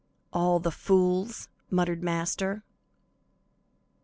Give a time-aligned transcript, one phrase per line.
[0.33, 2.63] "All the fools," muttered Master.